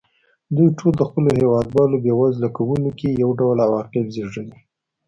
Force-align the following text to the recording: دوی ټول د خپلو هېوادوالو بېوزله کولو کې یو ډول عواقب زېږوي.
دوی 0.55 0.69
ټول 0.77 0.93
د 0.97 1.01
خپلو 1.09 1.29
هېوادوالو 1.39 1.95
بېوزله 2.03 2.49
کولو 2.57 2.89
کې 2.99 3.09
یو 3.21 3.29
ډول 3.39 3.57
عواقب 3.65 4.05
زېږوي. 4.15 4.57